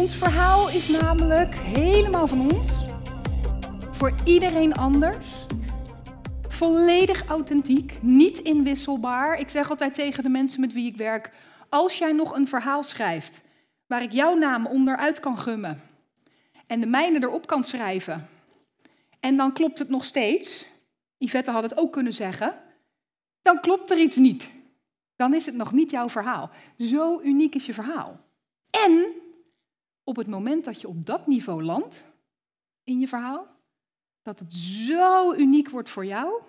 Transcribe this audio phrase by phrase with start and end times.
[0.00, 2.72] Ons verhaal is namelijk helemaal van ons.
[3.90, 5.26] Voor iedereen anders.
[6.48, 9.38] Volledig authentiek, niet inwisselbaar.
[9.38, 11.30] Ik zeg altijd tegen de mensen met wie ik werk:
[11.68, 13.40] als jij nog een verhaal schrijft
[13.86, 15.82] waar ik jouw naam onderuit kan gummen
[16.66, 18.28] en de mijne erop kan schrijven,
[19.20, 20.66] en dan klopt het nog steeds,
[21.18, 22.54] Yvette had het ook kunnen zeggen,
[23.42, 24.48] dan klopt er iets niet.
[25.16, 26.50] Dan is het nog niet jouw verhaal.
[26.78, 28.20] Zo uniek is je verhaal.
[28.70, 29.19] En
[30.04, 32.06] op het moment dat je op dat niveau landt
[32.84, 33.46] in je verhaal,
[34.22, 36.42] dat het zo uniek wordt voor jou,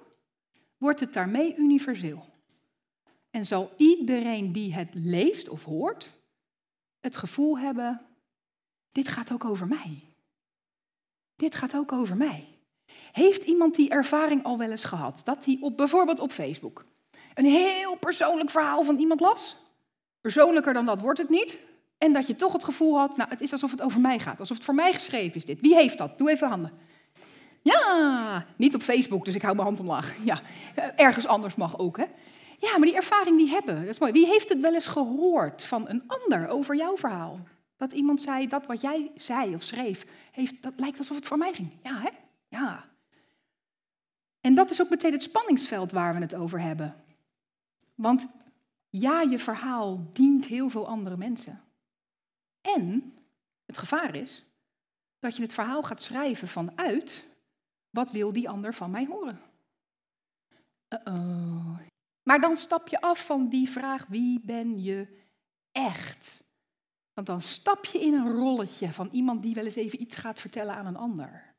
[0.78, 2.26] wordt het daarmee universeel.
[3.30, 6.10] En zal iedereen die het leest of hoort,
[7.00, 8.02] het gevoel hebben,
[8.92, 10.04] dit gaat ook over mij.
[11.36, 12.48] Dit gaat ook over mij.
[13.12, 15.22] Heeft iemand die ervaring al wel eens gehad?
[15.26, 16.86] Dat hij op, bijvoorbeeld op Facebook
[17.34, 19.56] een heel persoonlijk verhaal van iemand las?
[20.22, 21.60] Persoonlijker dan dat wordt het niet.
[22.02, 24.40] En dat je toch het gevoel had, nou, het is alsof het over mij gaat.
[24.40, 25.62] Alsof het voor mij geschreven is dit.
[25.62, 26.18] Wie heeft dat?
[26.18, 26.72] Doe even handen.
[27.62, 30.16] Ja, niet op Facebook, dus ik hou mijn hand omlaag.
[30.24, 30.42] Ja,
[30.96, 32.06] ergens anders mag ook, hè.
[32.60, 34.12] Ja, maar die ervaring die hebben, dat is mooi.
[34.12, 37.40] Wie heeft het wel eens gehoord van een ander over jouw verhaal?
[37.78, 41.38] Dat iemand zei, dat wat jij zei of schreef, heeft, dat lijkt alsof het voor
[41.38, 41.72] mij ging.
[41.84, 42.10] Ja, hè?
[42.48, 42.86] Ja.
[44.42, 46.94] En dat is ook meteen het spanningsveld waar we het over hebben.
[47.96, 48.28] Want
[48.90, 51.60] ja, je verhaal dient heel veel andere mensen.
[52.62, 53.18] En
[53.66, 54.50] het gevaar is
[55.20, 57.28] dat je het verhaal gaat schrijven vanuit
[57.90, 59.40] wat wil die ander van mij horen.
[60.90, 61.80] Uh-oh.
[62.24, 65.08] Maar dan stap je af van die vraag wie ben je
[65.72, 66.44] echt?
[67.14, 70.40] Want dan stap je in een rolletje van iemand die wel eens even iets gaat
[70.40, 71.54] vertellen aan een ander.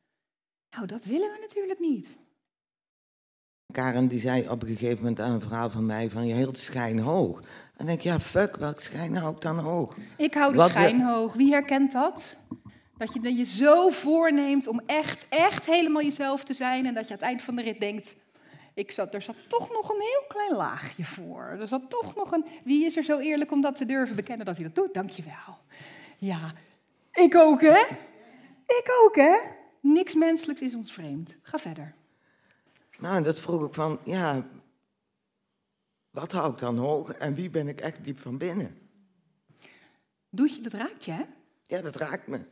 [0.71, 2.17] Nou, dat willen we natuurlijk niet.
[3.73, 6.59] Karen die zei op een gegeven moment aan een verhaal van mij van je hield
[6.59, 7.37] schijn hoog.
[7.41, 9.97] En dan denk ik, ja fuck, welk schijn hou ik dan hoog?
[10.17, 11.35] Ik hou de Wat schijn hoog.
[11.35, 12.37] Wie herkent dat?
[12.97, 16.87] Dat je je zo voorneemt om echt, echt helemaal jezelf te zijn.
[16.87, 18.17] En dat je aan het eind van de rit denkt,
[18.75, 21.57] ik zat, er zat toch nog een heel klein laagje voor.
[21.61, 24.47] Er zat toch nog een, wie is er zo eerlijk om dat te durven bekennen
[24.47, 24.95] dat hij dat doet?
[24.95, 25.59] Dankjewel.
[26.19, 26.53] Ja,
[27.13, 27.81] ik ook hè?
[28.67, 29.37] Ik ook hè?
[29.81, 31.37] Niks menselijks is ons vreemd.
[31.43, 31.95] Ga verder.
[33.03, 34.49] Nou, dat vroeg ik van, ja,
[36.11, 38.79] wat hou ik dan hoog en wie ben ik echt diep van binnen?
[40.31, 41.25] Doe je, dat raakt je, hè?
[41.63, 42.45] Ja, dat raakt me.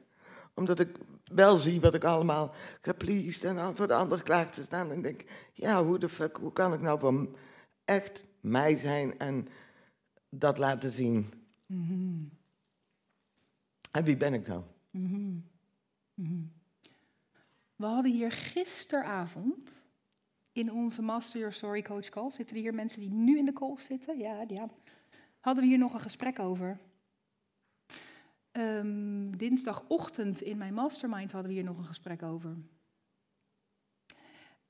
[0.55, 4.91] Omdat ik wel zie wat ik allemaal gepleased en voor de ander klaar te staan.
[4.91, 7.37] En denk, ja, hoe de fuck, hoe kan ik nou van
[7.85, 9.49] echt mij zijn en
[10.29, 11.33] dat laten zien?
[11.67, 12.31] Mm
[13.91, 14.65] En wie ben ik dan?
[14.91, 15.45] Mm
[16.15, 16.53] -hmm.
[17.77, 19.80] We hadden hier gisteravond
[20.53, 22.31] in onze Master Your Story Coach Call.
[22.31, 24.19] Zitten er hier mensen die nu in de call zitten?
[24.19, 24.69] Ja, ja.
[25.41, 26.81] Hadden we hier nog een gesprek over.
[28.53, 32.57] Um, dinsdagochtend in mijn mastermind hadden we hier nog een gesprek over.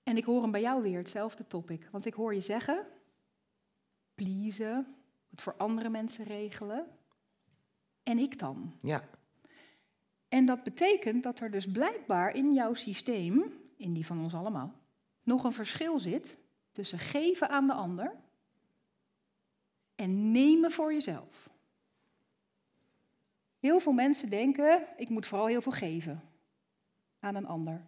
[0.02, 1.88] En ik hoor hem bij jou weer, hetzelfde topic.
[1.90, 2.86] Want ik hoor je zeggen,
[4.14, 4.94] pleasen,
[5.30, 6.86] het voor andere mensen regelen.
[8.02, 8.72] En ik dan?
[8.82, 9.08] Ja.
[10.28, 14.79] En dat betekent dat er dus blijkbaar in jouw systeem, in die van ons allemaal,
[15.22, 16.38] nog een verschil zit
[16.72, 18.12] tussen geven aan de ander
[19.94, 21.50] en nemen voor jezelf.
[23.58, 26.20] Heel veel mensen denken, ik moet vooral heel veel geven
[27.20, 27.86] aan een ander.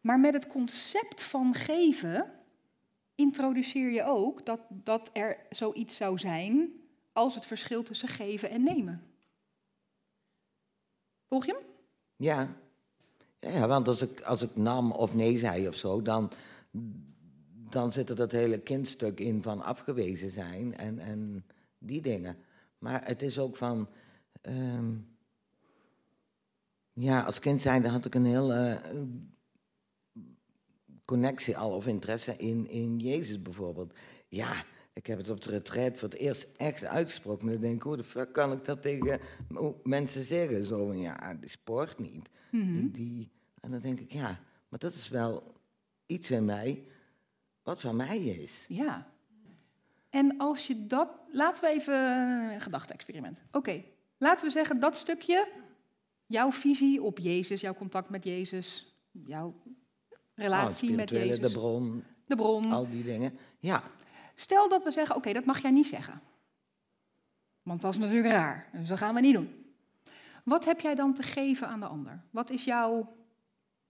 [0.00, 2.32] Maar met het concept van geven
[3.14, 6.72] introduceer je ook dat, dat er zoiets zou zijn
[7.12, 9.14] als het verschil tussen geven en nemen.
[11.26, 11.62] Volg je hem?
[12.16, 12.56] Ja.
[13.52, 16.30] Ja, want als ik, als ik nam of nee zei of zo, dan,
[17.70, 21.44] dan zit er dat hele kindstuk in van afgewezen zijn en, en
[21.78, 22.36] die dingen.
[22.78, 23.88] Maar het is ook van.
[24.40, 24.92] Ehm,
[26.92, 28.80] ja, als kind zijnde had ik een hele
[31.04, 33.92] connectie al of interesse in, in Jezus bijvoorbeeld.
[34.28, 34.64] Ja,
[34.94, 37.44] ik heb het op de retreat voor het eerst echt uitgesproken.
[37.44, 39.20] Maar dan denk ik, hoe de fuck kan ik dat tegen
[39.82, 40.66] mensen zeggen?
[40.66, 42.30] Zo van, ja, die sport niet.
[42.50, 42.90] die, mhm.
[42.90, 43.30] die,
[43.60, 45.52] en dan denk ik, ja, maar dat is wel
[46.06, 46.84] iets in mij
[47.62, 48.64] wat van mij is.
[48.68, 49.12] Ja.
[50.10, 51.08] En als je dat...
[51.30, 51.94] Laten we even
[52.52, 53.38] een gedachte-experiment.
[53.52, 53.82] Oké,
[54.18, 55.48] laten we zeggen dat stukje,
[56.26, 59.54] jouw visie op Jezus, jouw contact met Jezus, jouw
[60.34, 61.40] relatie oh, met Jezus.
[61.40, 62.04] De bron.
[62.24, 62.72] De bron.
[62.72, 63.82] Al die dingen, ja.
[64.34, 66.20] Stel dat we zeggen, oké, dat mag jij niet zeggen.
[67.62, 69.64] Want dat is natuurlijk raar, dus dat gaan we niet doen.
[70.44, 72.22] Wat heb jij dan te geven aan de ander?
[72.30, 73.16] Wat is jouw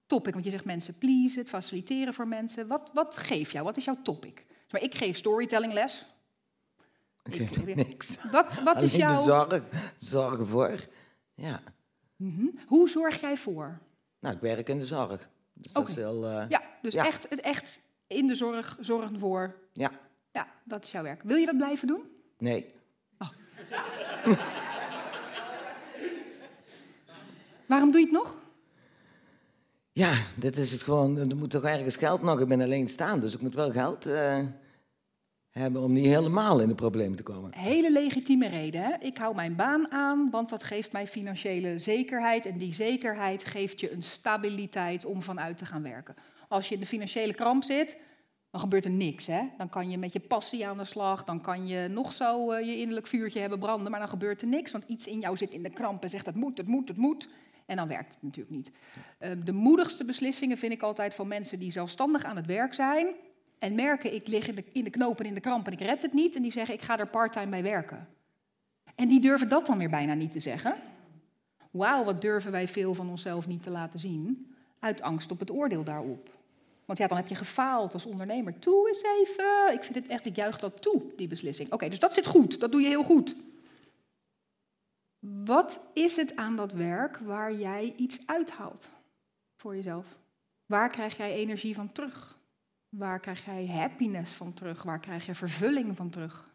[0.06, 0.32] topic?
[0.32, 2.66] Want je zegt mensen please, het faciliteren voor mensen.
[2.66, 3.64] Wat, wat geef jou?
[3.64, 4.44] Wat is jouw topic?
[4.70, 6.04] Maar ik geef storytelling les.
[7.22, 8.16] Ik geef niks.
[8.30, 9.22] Wat, wat is jouw...
[9.22, 9.62] zorg,
[9.98, 10.86] zorgen voor.
[11.34, 11.60] Ja.
[12.16, 12.46] Mhm.
[12.66, 13.78] Hoe zorg jij voor?
[14.18, 15.28] Nou, ik werk in de zorg.
[15.52, 17.06] Dus dat is eh, Ja, dus Ja.
[17.06, 19.54] Echt, echt in de zorg zorgen voor.
[19.72, 19.90] ja.
[20.34, 21.22] Ja, dat is jouw werk.
[21.22, 22.02] Wil je dat blijven doen?
[22.38, 22.72] Nee.
[27.66, 28.38] Waarom doe je het nog?
[29.92, 31.16] Ja, dit is het gewoon.
[31.16, 32.40] Er moet toch ergens geld nog.
[32.40, 34.38] Ik ben alleen staan, dus ik moet wel geld eh,
[35.50, 37.54] hebben om niet helemaal in de problemen te komen.
[37.54, 38.82] Hele legitieme reden.
[38.82, 38.94] Hè?
[39.00, 42.46] Ik hou mijn baan aan, want dat geeft mij financiële zekerheid.
[42.46, 46.14] En die zekerheid geeft je een stabiliteit om vanuit te gaan werken.
[46.48, 48.02] Als je in de financiële kramp zit,
[48.54, 49.26] dan gebeurt er niks.
[49.26, 49.42] Hè?
[49.58, 51.24] Dan kan je met je passie aan de slag.
[51.24, 53.90] Dan kan je nog zo eh, je innerlijk vuurtje hebben branden.
[53.90, 56.26] Maar dan gebeurt er niks, want iets in jou zit in de kramp en zegt
[56.26, 57.28] het moet, het moet, het moet.
[57.66, 58.70] En dan werkt het natuurlijk niet.
[59.18, 63.06] Ehm, de moedigste beslissingen vind ik altijd van mensen die zelfstandig aan het werk zijn.
[63.58, 65.80] En merken, ik lig in de, in de knoop en in de kramp en ik
[65.80, 66.36] red het niet.
[66.36, 68.08] En die zeggen, ik ga er parttime bij werken.
[68.94, 70.74] En die durven dat dan weer bijna niet te zeggen.
[71.70, 74.54] Wauw, wat durven wij veel van onszelf niet te laten zien.
[74.78, 76.30] Uit angst op het oordeel daarop.
[76.84, 78.58] Want ja, dan heb je gefaald als ondernemer.
[78.58, 79.72] Toe eens even.
[79.72, 81.72] Ik vind het echt, ik juich dat toe, die beslissing.
[81.72, 82.60] Oké, dus dat zit goed.
[82.60, 83.36] Dat doe je heel goed.
[85.44, 88.88] Wat is het aan dat werk waar jij iets uithaalt
[89.56, 90.06] voor jezelf?
[90.66, 92.38] Waar krijg jij energie van terug?
[92.88, 94.82] Waar krijg jij happiness van terug?
[94.82, 96.48] Waar krijg je vervulling van terug?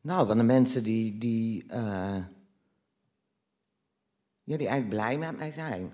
[0.00, 2.24] Nou, van de mensen die, die, eh,
[4.42, 5.92] ja, die eigenlijk blij met mij zijn.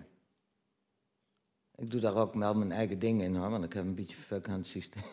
[1.81, 4.17] Ik doe daar ook wel mijn eigen dingen in hoor, want ik heb een beetje
[4.17, 5.03] fuck aan het systeem.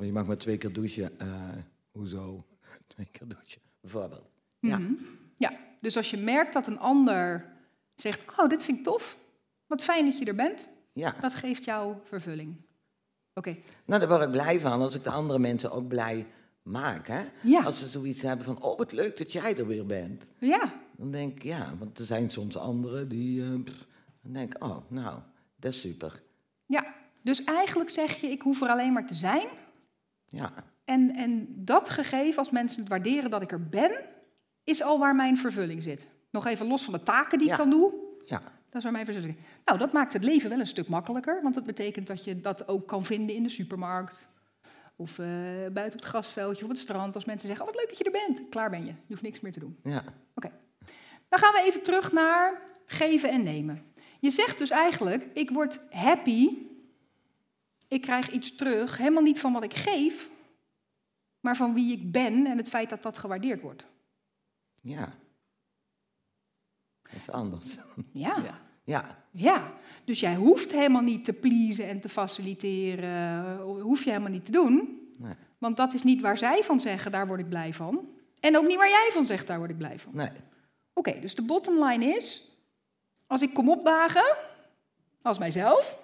[0.00, 1.18] Je mag maar twee keer douchen.
[1.20, 1.28] Eh,
[1.92, 2.44] hoezo?
[2.86, 4.28] Twee keer douchen, bijvoorbeeld.
[4.58, 4.92] Ja, Mhm.
[5.36, 7.46] Ja, dus als je merkt dat een ander
[7.94, 9.16] zegt, oh, dit vind ik tof.
[9.66, 10.66] Wat fijn dat je er bent.
[10.92, 11.14] ja.
[11.20, 12.54] Dat geeft jou vervulling.
[13.34, 16.26] Oké, Nou, daar word ik blij van als ik de andere mensen ook blij
[16.62, 17.06] maak.
[17.08, 17.22] Hè?
[17.42, 17.62] Ja.
[17.62, 20.22] Als ze zoiets hebben van, oh, wat leuk dat jij er weer bent.
[20.38, 23.42] ja, Dan denk ik, ja, want er zijn soms anderen die...
[23.42, 23.86] eh, pff,
[24.22, 25.18] dan denk ik, oh, nou,
[25.56, 26.22] dat is super.
[26.66, 27.00] ja.
[27.24, 29.46] Dus eigenlijk zeg je, ik hoef er alleen maar te zijn.
[30.24, 30.52] Ja,
[30.84, 33.92] En, en dat gegeven, als mensen het waarderen dat ik er ben,
[34.64, 36.10] is al waar mijn vervulling zit.
[36.30, 37.52] Nog even los van de taken die Ja.
[37.52, 37.92] ik dan doe,
[38.24, 39.44] ja, dat is waar mijn vervulling zit.
[39.64, 42.68] Nou, dat maakt het leven wel een stuk makkelijker, want dat betekent dat je dat
[42.68, 44.26] ook kan vinden in de supermarkt.
[44.96, 45.26] Of eh,
[45.72, 47.14] buiten op het grasveldje of op het strand.
[47.14, 48.48] Als mensen zeggen, oh, wat leuk dat je er bent.
[48.48, 48.90] Klaar ben je.
[48.92, 49.78] Je hoeft niks meer te doen.
[49.82, 50.04] ja.
[50.34, 50.50] Oké.
[51.28, 53.82] Dan gaan we even terug naar geven en nemen.
[54.22, 56.48] Je zegt dus eigenlijk, ik word happy,
[57.88, 60.28] ik krijg iets terug, helemaal niet van wat ik geef,
[61.40, 63.84] maar van wie ik ben en het feit dat dat gewaardeerd wordt.
[64.82, 65.14] Ja.
[67.02, 67.76] Dat is anders.
[68.12, 68.60] Ja, Ja.
[68.84, 69.72] Ja, ja.
[70.04, 74.52] Dus jij hoeft helemaal niet te pleasen en te faciliteren, hoef je helemaal niet te
[74.52, 75.00] doen.
[75.18, 75.34] nee.
[75.58, 78.08] Want dat is niet waar zij van zeggen, daar word ik blij van.
[78.40, 80.14] En ook niet waar jij van zegt, daar word ik blij van.
[80.14, 80.30] nee.
[80.92, 82.51] Oké, dus de bottom line is,
[83.32, 84.36] als ik kom opdagen,
[85.22, 85.98] als mijzelf,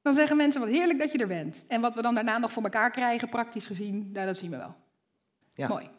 [0.00, 1.64] dan zeggen mensen wat heerlijk dat je er bent.
[1.66, 4.56] En wat we dan daarna nog voor elkaar krijgen, praktisch gezien, nou, dat zien we
[4.56, 4.74] wel.
[5.54, 5.68] Ja.
[5.68, 5.90] Mooi.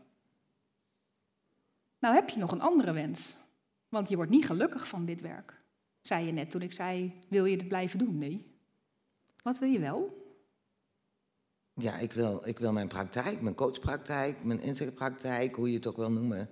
[2.00, 3.36] Nou heb je nog een andere wens,
[3.90, 5.62] want je wordt niet gelukkig van dit werk.
[6.02, 8.18] Zei je net toen ik zei, wil je dit blijven doen?
[8.18, 8.46] Nee.
[9.44, 10.22] Wat wil je wel?
[11.74, 15.96] Ja, ik wil, ik wil mijn praktijk, mijn coachpraktijk, mijn inzichtpraktijk, hoe je het ook
[15.96, 16.50] wil noemen,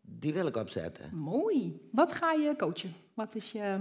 [0.00, 1.16] die wil ik opzetten.
[1.16, 1.88] Mooi.
[1.92, 3.01] Wat ga je coachen?
[3.14, 3.78] Wat is je...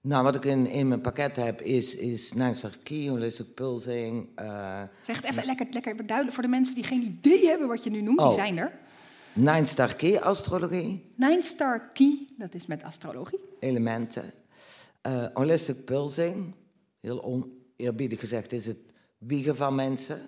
[0.00, 5.16] Nou, wat ik in, in mijn pakket heb is, is Nijmstarkie, Holistic Pulsing, eh Zeg
[5.16, 8.00] het even lekker, lekker duidelijk voor de mensen die geen idee hebben wat je nu
[8.00, 8.18] noemt.
[8.18, 8.34] Die Oh.
[8.34, 8.78] zijn er.
[9.32, 13.38] Nine Star Key astrologie, Nine Star Key, dat is met astrologie.
[13.60, 14.24] elementen.
[15.00, 16.54] Eh, holistic Pulsing,
[17.00, 18.78] heel oneerbiedig gezegd, is het
[19.18, 20.20] wiegen van mensen,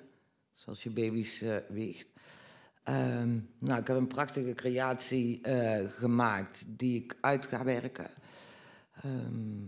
[0.54, 2.08] zoals je baby's eh, wiegt.
[2.90, 8.06] Ehm, nou, ik heb een prachtige creatie eh, gemaakt die ik uit ga werken.
[9.02, 9.64] Ehm,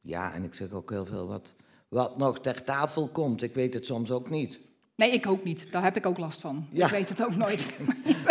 [0.00, 1.54] ja, en ik zeg ook heel veel wat,
[1.88, 3.42] wat nog ter tafel komt.
[3.42, 4.60] Ik weet het soms ook niet.
[4.96, 5.72] Nee, ik ook niet.
[5.72, 6.66] Daar heb ik ook last van.
[6.70, 6.84] Ja.
[6.84, 7.60] Ik weet het ook nooit.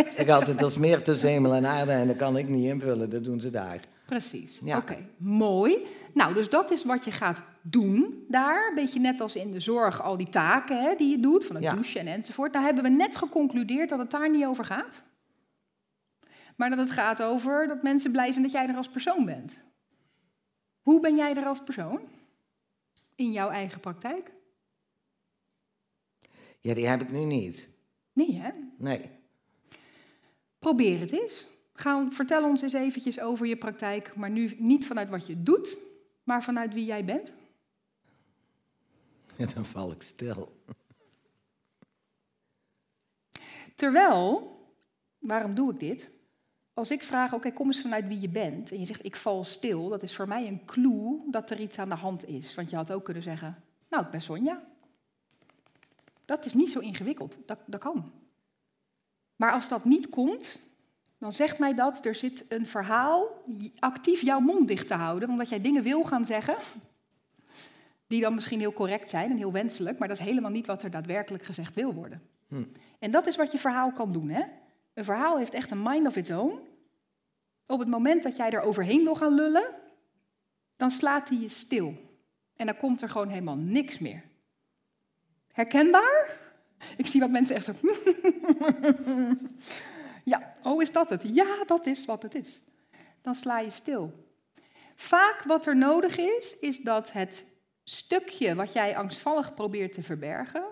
[0.10, 2.66] Ik zeg altijd, er is meer tussen hemel en aarde en dat kan ik niet
[2.66, 3.10] invullen.
[3.10, 3.80] Dat doen ze daar.
[4.10, 4.60] Precies.
[4.64, 4.78] Ja.
[4.78, 5.86] Oké, mooi.
[6.14, 8.68] Nou, dus dat is wat je gaat doen daar.
[8.70, 11.56] Een beetje net als in de zorg, al die taken hè, die je doet, van
[11.56, 11.74] het Ja.
[11.74, 12.54] douchen en enzovoort.
[12.54, 15.04] Daar hebben we net geconcludeerd dat het daar niet over gaat.
[16.56, 19.54] Maar dat het gaat over dat mensen blij zijn dat jij er als persoon bent.
[20.82, 22.00] Hoe ben jij er als persoon?
[23.16, 24.32] In jouw eigen praktijk?
[26.60, 27.70] Ja, die heb ik nu niet.
[28.14, 28.50] Nee, hè?
[28.78, 29.10] Nee.
[30.60, 31.48] Probeer het eens.
[31.80, 35.78] Ga, vertel ons eens eventjes over je praktijk, maar nu niet vanuit wat je doet,
[36.24, 37.32] maar vanuit wie jij bent.
[39.36, 40.64] Ja, dan val ik stil.
[43.76, 44.52] Terwijl,
[45.20, 46.12] waarom doe ik dit?
[46.74, 48.72] Als ik vraag, oké, kom eens vanuit wie je bent.
[48.72, 49.90] En je zegt, ik val stil.
[49.90, 52.56] Dat is voor mij een clue dat er iets aan de hand is.
[52.56, 54.60] Want je had ook kunnen zeggen, nou, ik ben Sonja.
[56.26, 57.38] Dat is niet zo ingewikkeld.
[57.46, 58.12] Dat, dat kan.
[59.36, 60.69] Maar als dat niet komt,
[61.20, 63.44] dan zegt mij dat er zit een verhaal
[63.80, 66.56] actief jouw mond dicht te houden, omdat jij dingen wil gaan zeggen
[68.08, 70.84] die dan misschien heel correct zijn en heel wenselijk, maar dat is helemaal niet wat
[70.84, 72.22] er daadwerkelijk gezegd wil worden.
[72.48, 72.64] Hm.
[73.00, 74.30] En dat is wat je verhaal kan doen.
[74.30, 74.44] Hè?
[74.94, 76.60] Een verhaal heeft echt een mind of its own.
[77.66, 79.66] Op het moment dat jij er overheen wil gaan lullen,
[80.76, 81.94] dan slaat hij je stil.
[82.56, 84.24] En dan komt er gewoon helemaal niks meer.
[85.52, 86.38] Herkenbaar?
[86.98, 87.74] Ik zie wat mensen echt zo.
[90.64, 91.30] oh is dat het?
[91.34, 92.62] Ja, dat is wat het is.
[93.22, 94.14] Dan sla je stil.
[94.96, 97.52] Vaak wat er nodig is, is dat het
[97.84, 100.64] stukje wat jij angstvallig probeert te verbergen,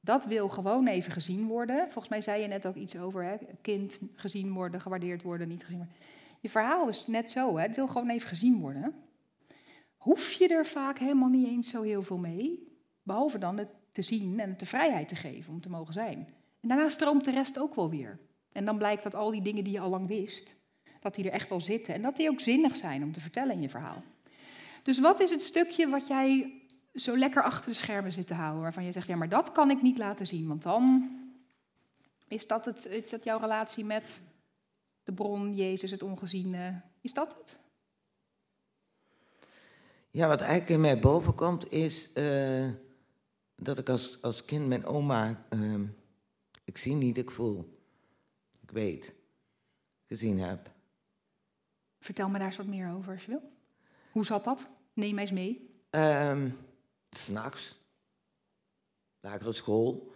[0.00, 1.84] dat wil gewoon even gezien worden.
[1.84, 3.36] Volgens mij zei je net ook iets over hè?
[3.62, 5.96] kind gezien worden, gewaardeerd worden, niet gezien worden.
[6.40, 7.66] Je verhaal is net zo, hè?
[7.66, 8.94] het wil gewoon even gezien worden.
[9.96, 14.02] Hoef je er vaak helemaal niet eens zo heel veel mee, behalve dan het te
[14.02, 16.28] zien en het de vrijheid te geven om te mogen zijn.
[16.60, 18.18] En daarna stroomt de rest ook wel weer.
[18.52, 20.56] En dan blijkt dat al die dingen die je al lang wist,
[21.00, 23.54] dat die er echt wel zitten en dat die ook zinnig zijn om te vertellen
[23.54, 24.02] in je verhaal.
[24.82, 26.60] Dus wat is het stukje wat jij
[26.94, 29.70] zo lekker achter de schermen zit te houden, waarvan je zegt, ja, maar dat kan
[29.70, 31.10] ik niet laten zien, want dan
[32.28, 34.20] is dat, het, is dat jouw relatie met
[35.04, 37.58] de bron, Jezus, het ongeziene, is dat het?
[40.10, 42.68] Ja, wat eigenlijk in mij bovenkomt is uh,
[43.56, 45.80] dat ik als, als kind mijn oma, uh,
[46.64, 47.79] ik zie niet, ik voel,
[48.70, 49.14] ik weet,
[50.06, 50.70] gezien heb.
[51.98, 53.52] Vertel me daar eens wat meer over als je wil.
[54.12, 54.66] Hoe zat dat?
[54.92, 55.80] Neem mij eens mee.
[55.90, 56.56] Um,
[57.10, 57.78] S'nachts.
[59.20, 60.12] Lagere school.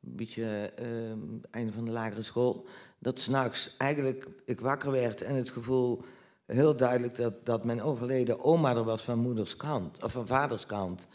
[0.00, 2.66] Een beetje uh, einde van de lagere school.
[2.98, 6.04] Dat s'nachts eigenlijk ik wakker werd en het gevoel
[6.46, 10.02] heel duidelijk dat, dat mijn overleden oma er was van moeders kant.
[10.02, 11.06] Of van vaders kant.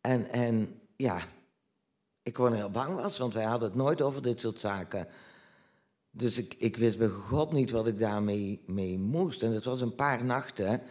[0.00, 1.20] En, en ja,
[2.22, 5.08] ik gewoon heel bang was, want wij hadden het nooit over dit soort zaken.
[6.10, 9.42] Dus ik, ik wist bij God niet wat ik daarmee mee moest.
[9.42, 10.82] En het was een paar nachten.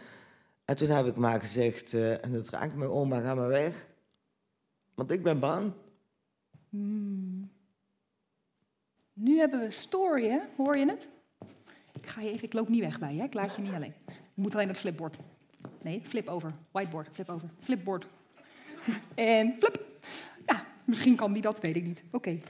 [0.64, 3.86] En toen heb ik maar gezegd, uh, en dat raakt mijn oma, ga maar weg.
[4.94, 5.72] Want ik ben bang.
[6.68, 7.50] Hmm.
[9.12, 10.40] Nu hebben we story?
[10.56, 11.08] Hoor je het?
[11.92, 13.94] Ik ga je even, ik loop niet weg bij je, ik laat je niet alleen.
[14.08, 15.16] Je moet alleen het flipboard.
[15.82, 16.54] Nee, flip over.
[16.70, 17.48] Whiteboard, flip over.
[17.60, 18.06] Flipboard.
[19.14, 19.84] en flip.
[20.46, 22.04] Ja, misschien kan die dat, weet ik niet.
[22.10, 22.40] Oké.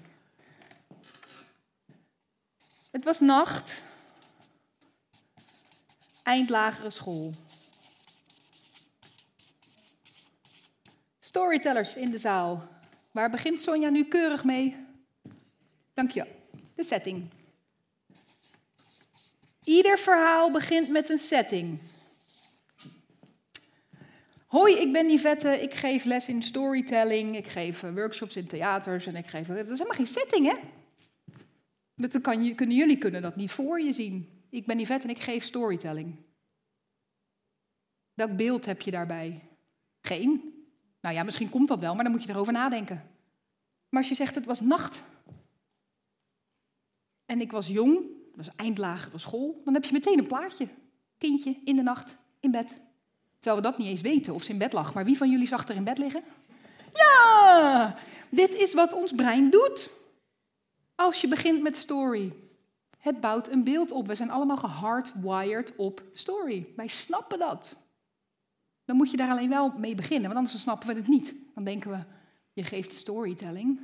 [2.90, 3.82] Het was nacht.
[6.22, 7.32] Eindlagere school.
[11.18, 12.68] Storytellers in de zaal.
[13.10, 14.76] Waar begint Sonja nu keurig mee?
[15.94, 16.26] Dank je.
[16.74, 17.30] De setting.
[19.64, 21.80] Ieder verhaal begint met een setting.
[24.46, 29.06] Hoi, ik ben Yvette, ik geef les in storytelling, ik geef eh, workshops in theaters
[29.06, 29.46] en ik geef...
[29.46, 30.79] Dat is helemaal geen setting, hè?
[32.22, 34.44] Kan je, kunnen, jullie kunnen dat niet voor je zien.
[34.50, 36.16] Ik ben Yvette en ik geef storytelling.
[38.14, 39.42] Welk beeld heb je daarbij?
[40.00, 40.54] Geen.
[41.00, 42.96] Nou ja, misschien komt dat wel, maar dan moet je erover nadenken.
[43.88, 45.02] Maar als je zegt het was nacht
[47.26, 50.68] en ik was jong, het was eindlagere school, dan heb je meteen een plaatje.
[51.18, 52.68] Kindje in de nacht in bed.
[53.38, 54.94] Terwijl we dat niet eens weten of ze in bed lag.
[54.94, 56.22] Maar wie van jullie zag er in bed liggen?
[56.92, 57.96] Ja,
[58.30, 59.90] dit is wat ons brein doet.
[61.00, 62.32] Als je begint met story.
[62.98, 64.06] Het bouwt een beeld op.
[64.06, 66.72] We zijn allemaal gehardwired op story.
[66.76, 67.76] Wij snappen dat.
[68.84, 71.34] Dan moet je daar alleen wel mee beginnen, want anders snappen we het niet.
[71.54, 71.98] Dan denken we,
[72.52, 73.80] je geeft storytelling.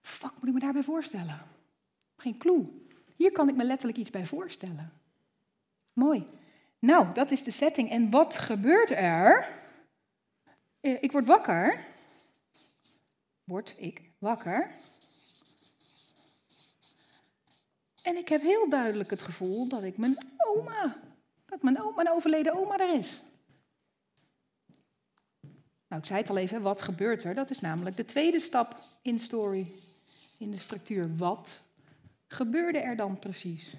[0.00, 1.40] Fuck, moet ik me daarbij voorstellen?
[2.16, 2.86] Geen clue.
[3.16, 4.92] Hier kan ik me letterlijk iets bij voorstellen.
[5.92, 6.26] Mooi.
[6.78, 7.90] Nou, dat is de setting.
[7.90, 9.48] En wat gebeurt er?
[10.80, 11.84] Eh, ik word wakker.
[13.44, 14.70] Word ik wakker.
[18.02, 20.96] En ik heb heel duidelijk het gevoel dat ik mijn oma,
[21.46, 23.20] dat mijn, oma, mijn overleden oma er is.
[25.88, 27.34] Nou, ik zei het al even, wat gebeurt er?
[27.34, 29.66] Dat is namelijk de tweede stap in story,
[30.38, 31.16] in de structuur.
[31.16, 31.62] Wat
[32.26, 33.74] gebeurde er dan precies?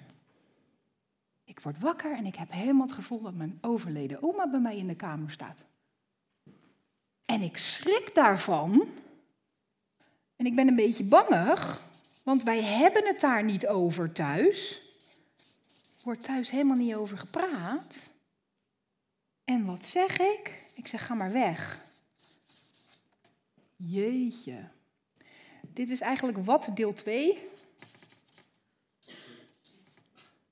[1.44, 4.76] Ik word wakker en ik heb helemaal het gevoel dat mijn overleden oma bij mij
[4.76, 5.58] in de kamer staat.
[7.24, 8.88] En ik schrik daarvan.
[10.36, 11.82] En ik ben een beetje bangig,
[12.24, 14.80] want wij hebben het daar niet over thuis.
[16.02, 17.96] Wordt thuis helemaal niet over gepraat.
[19.44, 20.64] En wat zeg ik?
[20.74, 21.80] Ik zeg: ga maar weg.
[23.76, 24.68] Jeetje.
[25.62, 27.52] Dit is eigenlijk wat deel 2.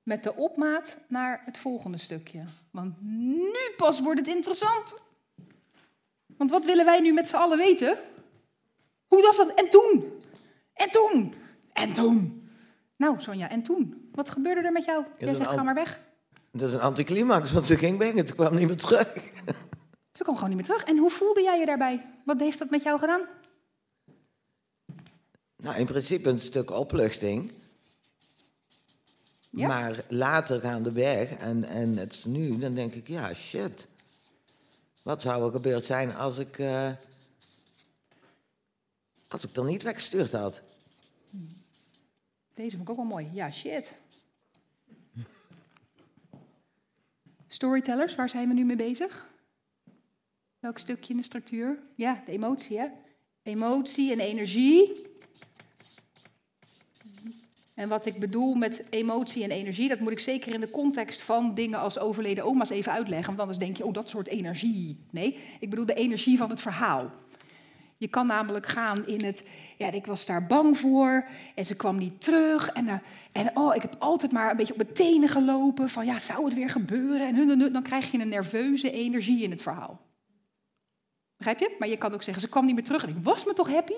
[0.03, 2.45] met de opmaat naar het volgende stukje.
[2.71, 4.95] Want nu pas wordt het interessant.
[6.27, 7.99] Want wat willen wij nu met z'n allen weten?
[9.07, 10.23] Hoe dat en toen?
[10.73, 11.35] En toen?
[11.73, 12.49] En toen?
[12.97, 14.09] Nou, Sonja, en toen?
[14.13, 15.05] Wat gebeurde er met jou?
[15.19, 16.01] Jij zegt, ga maar weg.
[16.51, 18.27] Dat is een anticlimax, want ze ging brengen.
[18.27, 19.13] Toen kwam niet meer terug.
[20.13, 20.85] Ze kwam gewoon niet meer terug.
[20.85, 22.07] En hoe voelde jij je daarbij?
[22.25, 23.21] Wat heeft dat met jou gedaan?
[25.57, 27.51] Nou, in principe een stuk opluchting.
[29.51, 29.67] Ja?
[29.67, 33.87] Maar later gaandeweg, en, en het is nu, dan denk ik, ja, shit.
[35.03, 36.91] Wat zou er gebeurd zijn als ik, eh,
[39.29, 40.61] als ik er niet weggestuurd had?
[42.55, 43.29] Deze vond ik ook wel mooi.
[43.33, 43.93] Ja, shit.
[47.47, 49.31] Storytellers, waar zijn we nu mee bezig?
[50.59, 51.79] Welk stukje in de structuur?
[51.95, 52.87] Ja, de emotie, hè?
[53.43, 54.93] Emotie en energie.
[57.75, 61.23] En wat ik bedoel met emotie en energie, dat moet ik zeker in de context
[61.23, 63.27] van dingen als overleden oma's even uitleggen.
[63.27, 64.99] Want anders denk je, oh, dat soort energie.
[65.11, 67.11] Nee, ik bedoel de energie van het verhaal.
[68.03, 71.99] Je kan namelijk gaan in het, ja, ik was daar bang voor en ze kwam
[71.99, 72.69] niet terug.
[72.69, 72.95] En, eh,
[73.33, 76.45] en oh, ik heb altijd maar een beetje op mijn tenen gelopen van, ja, zou
[76.45, 77.27] het weer gebeuren?
[77.27, 80.01] En dan krijg je een nerveuze energie in het verhaal.
[81.37, 81.77] Begrijp je?
[81.79, 83.69] Maar je kan ook zeggen, ze kwam niet meer terug en ik was me toch
[83.69, 83.97] happy?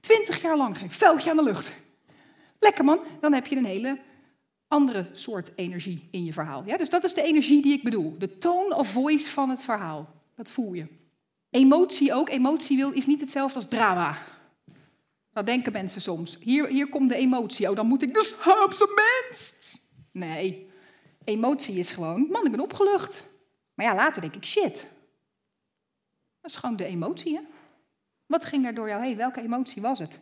[0.00, 1.72] Twintig jaar lang geen vuiltje aan de lucht.
[2.58, 3.98] Lekker man, dan heb je een hele
[4.68, 6.62] andere soort energie in je verhaal.
[6.66, 6.76] Ja?
[6.76, 8.14] Dus dat is de energie die ik bedoel.
[8.18, 10.08] De tone of voice van het verhaal.
[10.34, 10.97] Dat voel je.
[11.50, 12.28] Emotie ook.
[12.28, 14.18] Emotie wil, is niet hetzelfde als drama.
[15.32, 16.36] Dat denken mensen soms.
[16.40, 17.70] Hier, hier komt de emotie.
[17.70, 18.34] Oh, dan moet ik dus
[18.82, 19.58] op mens.
[20.12, 20.70] Nee.
[21.24, 23.24] Emotie is gewoon, man, ik ben opgelucht.
[23.74, 24.86] Maar ja, later denk ik, shit.
[26.40, 27.42] Dat is gewoon de emotie, hè?
[28.26, 29.16] Wat ging er door jou heen?
[29.16, 30.20] Welke emotie was het?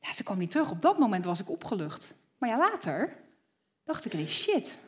[0.00, 0.70] Ja, ze kwam niet terug.
[0.70, 2.14] Op dat moment was ik opgelucht.
[2.38, 3.16] Maar ja, later
[3.84, 4.78] dacht ik shit.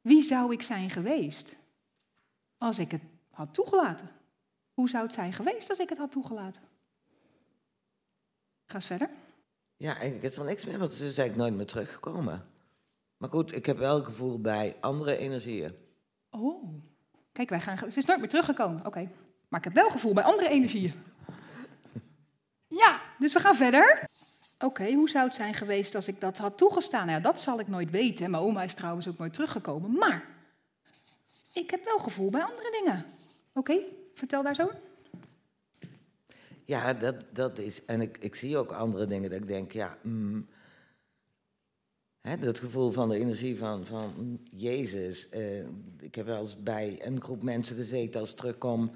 [0.00, 1.54] Wie zou ik zijn geweest
[2.58, 4.21] als ik het had toegelaten?
[4.82, 6.62] Hoe zou het zijn geweest als ik het had toegelaten?
[8.66, 9.08] Ga eens verder.
[9.76, 12.46] Ja, eigenlijk is er niks meer, want ze is eigenlijk nooit meer teruggekomen.
[13.16, 15.76] Maar goed, ik heb wel het gevoel bij andere energieën.
[16.30, 16.68] Oh,
[17.32, 17.78] kijk, wij gaan.
[17.78, 18.86] Ze is nooit meer teruggekomen.
[18.86, 19.10] Oké,
[19.48, 20.94] maar ik heb wel gevoel bij andere energieën.
[22.68, 24.04] Ja, dus we gaan verder.
[24.58, 27.06] Oké, hoe zou het zijn geweest als ik dat had toegestaan?
[27.06, 28.30] Nou, ja, dat zal ik nooit weten.
[28.30, 29.92] Mijn oma is trouwens ook nooit teruggekomen.
[29.92, 30.24] Maar
[31.54, 33.04] ik heb wel gevoel bij andere dingen.
[33.52, 33.78] Oké,
[34.14, 34.70] vertel daar zo.
[36.64, 37.84] Ja, dat, dat is.
[37.84, 39.98] En ik, ik zie ook andere dingen dat ik denk, ja.
[40.02, 40.48] Mm,
[42.20, 45.28] hè, dat gevoel van de energie van, van Jezus.
[45.28, 45.64] eh,
[45.98, 48.90] ik heb wel eens bij een groep mensen gezeten als terugkom.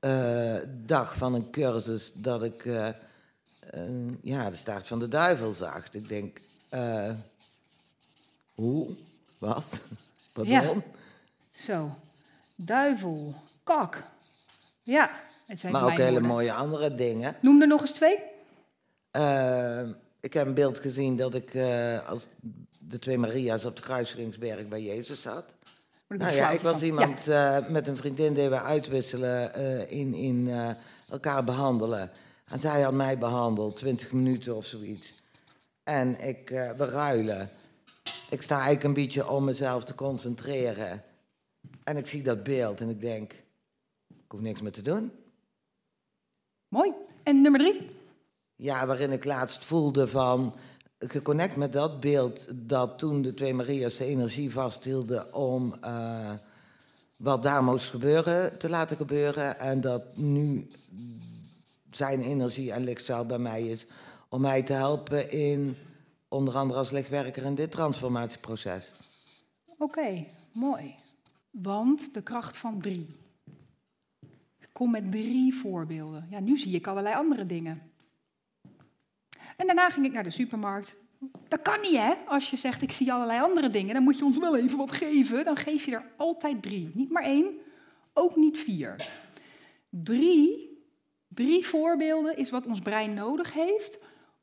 [0.00, 2.64] eh, dag van een cursus dat ik.
[2.64, 2.88] eh,
[4.22, 5.92] ja, de staart van de duivel zag.
[5.94, 6.40] Ik denk.
[6.68, 7.14] eh,
[8.54, 8.88] hoe?
[9.38, 9.80] Wat?
[10.32, 10.82] Pardon?
[11.50, 11.96] Zo,
[12.56, 14.12] duivel, kak.
[14.84, 15.10] Ja,
[15.46, 16.28] het zijn Maar ook hele woorden.
[16.28, 17.36] mooie andere dingen.
[17.40, 18.18] Noem er nog eens twee.
[19.10, 19.82] Eh,
[20.20, 22.26] ik heb een beeld gezien dat ik eh, als
[22.80, 25.44] de twee Maria's op de Kruiseringsberg bij Jezus zat.
[26.08, 30.50] Nou ja, ik was iemand eh, met een vriendin die we uitwisselen eh, in, in
[31.10, 32.10] elkaar behandelen.
[32.44, 35.14] En zij had mij behandeld, 20 minuten of zoiets.
[35.82, 37.50] En ik, we ruilen.
[38.30, 41.02] Ik sta eigenlijk een beetje om mezelf te concentreren.
[41.84, 43.32] En ik zie dat beeld en ik denk,
[44.34, 45.12] hoef niks meer te doen.
[46.68, 46.92] Mooi.
[47.22, 47.90] En nummer drie.
[48.56, 50.54] Ja, waarin ik laatst voelde van
[50.98, 56.32] geconnect met dat beeld dat toen de twee Maria's de energie vasthielden om eh,
[57.16, 59.58] wat daar moest gebeuren te laten gebeuren.
[59.58, 60.68] En dat nu
[61.90, 63.86] zijn energie en lichtzaal bij mij is
[64.28, 65.76] om mij te helpen in
[66.28, 68.90] onder andere als lichtwerker in dit transformatieproces.
[69.78, 70.94] Oké, mooi.
[71.50, 73.22] Want de kracht van drie.
[74.74, 76.26] Kom met drie voorbeelden.
[76.30, 77.82] Ja, nu zie ik allerlei andere dingen.
[79.56, 80.96] En daarna ging ik naar de supermarkt.
[81.48, 82.14] Dat kan niet, hè?
[82.26, 84.92] Als je zegt, ik zie allerlei andere dingen, dan moet je ons wel even wat
[84.92, 85.44] geven.
[85.44, 86.90] Dan geef je er altijd drie.
[86.94, 87.46] Niet maar één,
[88.12, 89.08] ook niet vier.
[89.88, 90.78] Drie,
[91.28, 93.98] drie voorbeelden is wat ons brein nodig heeft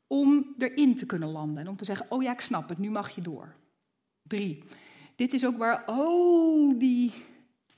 [0.06, 1.62] om erin te kunnen landen.
[1.62, 3.54] En om te zeggen, oh ja, ik snap het, nu mag je door.
[4.22, 4.64] Drie.
[5.16, 7.12] Dit is ook waar, oh, die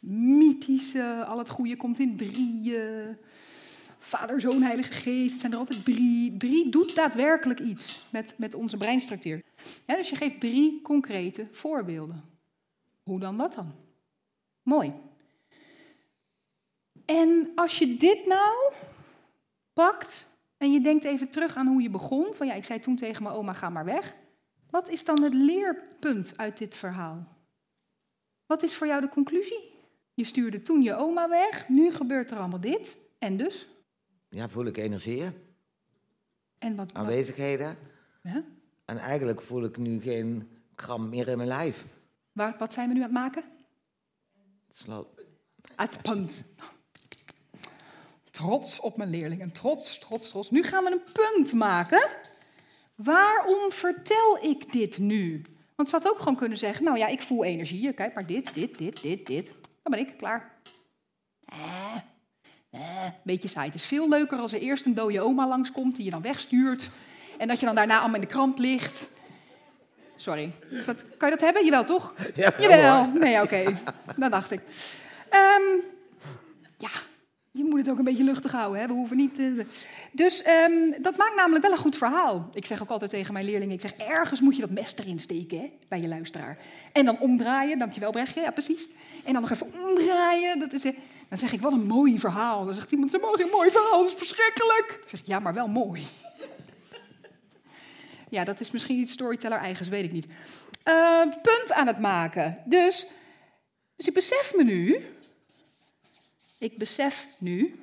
[0.07, 3.17] mythische, al het goede komt in drieën.
[3.99, 6.37] Vader, Zoon, Heilige Geest, zijn er altijd drie.
[6.37, 9.43] Drie doet daadwerkelijk iets met, met onze breinstructuur.
[9.87, 12.25] Dus je geeft drie concrete voorbeelden.
[13.03, 13.73] Hoe dan, wat dan?
[14.63, 14.93] Mooi.
[17.05, 18.73] En als je dit nou
[19.73, 22.35] pakt en je denkt even terug aan hoe je begon.
[22.35, 24.17] Van ja, ik zei toen tegen mijn oma, ga maar weg.
[24.71, 27.29] Wat is dan het leerpunt uit dit verhaal?
[28.47, 29.74] Wat is voor jou de conclusie?
[30.15, 32.97] Je stuurde toen je oma weg, nu gebeurt er allemaal dit.
[33.19, 33.69] En dus?
[34.29, 35.33] Ja, voel ik energieën,
[36.59, 37.77] En wat, aanwezigheden.
[38.23, 38.45] ja?
[38.85, 41.85] En eigenlijk voel ik nu geen kram meer in mijn lijf.
[42.33, 43.45] Waar, wat zijn we nu aan het maken?
[44.73, 45.15] Slo-
[45.77, 46.43] Het punt.
[48.31, 49.53] Trots op mijn leerlingen.
[49.53, 50.51] Trots, trots, trots.
[50.51, 52.09] Nu gaan we een punt maken.
[52.95, 55.43] Waarom vertel ik dit nu?
[55.77, 57.93] Want ze had ook gewoon kunnen zeggen: Nou ja, ik voel energie.
[57.93, 59.51] Kijk maar, dit, dit, dit, dit, dit.
[59.85, 60.53] Dan ben ik klaar.
[61.45, 61.97] Eh,
[62.71, 63.67] eh, beetje saai.
[63.67, 66.89] Het is veel leuker als er eerst een dode oma langskomt die je dan wegstuurt.
[67.39, 69.11] En dat je dan daarna allemaal in de krant ligt.
[70.17, 70.53] Sorry.
[70.71, 71.65] Is dat, kan je dat hebben?
[71.65, 72.15] Jawel, toch?
[72.35, 73.07] Ja, Jawel.
[73.07, 73.81] Nee, oké.
[74.17, 74.61] Dat dacht ik.
[75.29, 75.63] Ehm,
[76.79, 76.91] ja,
[77.57, 78.81] je moet het ook een beetje luchtig houden.
[78.81, 78.87] Hè?
[78.87, 79.39] We hoeven niet.
[79.39, 79.47] eh,
[80.13, 82.49] dus ehm, dat maakt namelijk wel een goed verhaal.
[82.53, 85.21] Ik zeg ook altijd tegen mijn leerlingen: ik zeg, ergens moet je dat mes erin
[85.21, 86.59] steken hè, bij je luisteraar.
[86.93, 87.79] En dan omdraaien.
[87.79, 88.41] Dankjewel, Brechtje.
[88.41, 88.89] Ja, precies.
[89.25, 90.59] En dan nog even omdraaien.
[90.59, 90.93] Dat is, eh,
[91.29, 92.65] dan zeg ik: wat een mooi verhaal.
[92.65, 95.01] Dan zegt iemand: ze mogen geen mooi verhaal, dat is verschrikkelijk.
[95.11, 96.07] Ik ja, maar wel mooi.
[98.29, 100.27] Ja, dat is misschien iets storyteller eigens, weet ik niet.
[100.83, 102.59] Eh, punt aan het maken.
[102.65, 103.07] Dus,
[103.97, 105.05] dus ik besef me nu,
[106.59, 107.75] ik besef nu,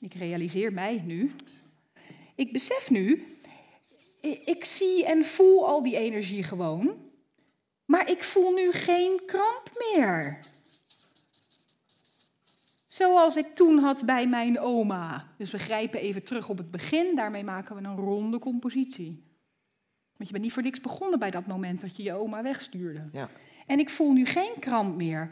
[0.00, 1.32] ik realiseer mij nu,
[2.34, 3.26] ik besef nu,
[4.44, 6.96] ik, zie en voel al die energie gewoon,
[7.84, 10.38] maar ik voel nu geen kramp meer.
[12.86, 15.32] Zoals ik toen had bij mijn oma.
[15.38, 19.22] Dus we grijpen even terug op het begin, daarmee maken we een ronde compositie.
[20.16, 23.04] Want je bent niet voor niks begonnen bij dat moment dat je je oma wegstuurde.
[23.12, 23.30] Ja.
[23.66, 25.30] En ik voel nu geen kramp meer.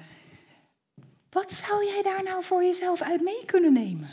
[1.33, 4.11] Wat zou jij daar nou voor jezelf uit mee kunnen nemen?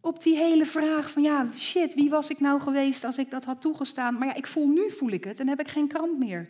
[0.00, 3.44] Op die hele vraag van ja, shit, wie was ik nou geweest als ik dat
[3.44, 4.18] had toegestaan?
[4.18, 6.48] Maar ja, ik voel nu voel ik het en heb ik geen kramp meer.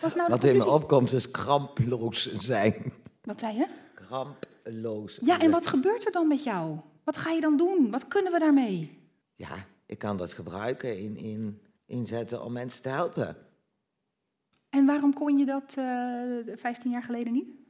[0.00, 2.92] Wat nou Wat in me opkomt is kramploos zijn.
[3.22, 3.66] Wat zei je?
[3.94, 5.18] Kramploos.
[5.20, 6.78] Ja, en wat gebeurt er dan met jou?
[7.04, 7.90] Wat ga je dan doen?
[7.90, 8.98] Wat kunnen we daarmee?
[9.34, 9.56] Ja,
[9.86, 13.36] ik kan dat gebruiken, in, in, inzetten om mensen te helpen.
[14.70, 17.65] En waarom kon je dat eh 15 jaar geleden niet?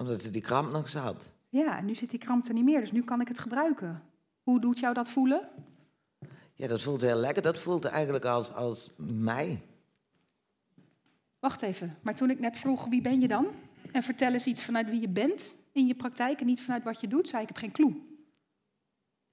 [0.00, 1.28] Omdat er die kramp nog zat.
[1.48, 4.00] Ja, en nu zit die kramp er niet meer, dus nu kan ik het gebruiken.
[4.42, 5.48] Hoe doet jou dat voelen?
[6.54, 7.42] Ja, dat voelt heel lekker.
[7.42, 9.62] Dat voelt eigenlijk als, als mij.
[11.38, 13.46] Wacht even, maar toen ik net vroeg wie ben je dan?
[13.92, 17.00] En vertel eens iets vanuit wie je bent in je praktijk en niet vanuit wat
[17.00, 18.00] je doet, zei ik heb geen clue.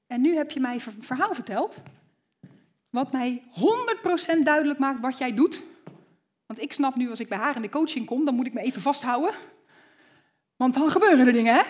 [0.08, 1.82] En nu heb je mij een verhaal verteld,
[2.90, 3.44] wat mij
[4.40, 5.64] 100% duidelijk maakt wat jij doet.
[6.46, 8.54] Want ik snap nu als ik bij haar in de coaching kom, dan moet ik
[8.54, 9.34] me even vasthouden.
[10.58, 11.62] Want dan gebeuren er dingen, hè?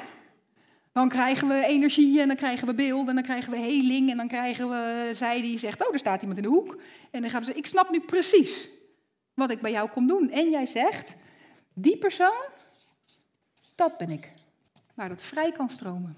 [0.92, 4.18] Dan krijgen we energie en dan krijgen we beeld en dan krijgen we heling en
[4.18, 6.82] dan krijgen we zij die zegt, oh, er staat iemand in de hoek.
[7.12, 8.70] En dan gaan zeggen, ik snap nu precies
[9.34, 10.30] wat ik bij jou kom doen.
[10.32, 11.16] En jij zegt,
[11.74, 12.46] die persoon,
[13.76, 14.30] dat ben ik.
[14.94, 16.18] Waar dat vrij kan stromen.